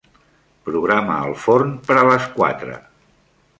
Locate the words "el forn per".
1.27-1.99